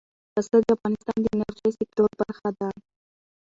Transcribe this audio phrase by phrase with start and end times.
[0.33, 2.69] پسه د افغانستان د انرژۍ د سکتور برخه ده.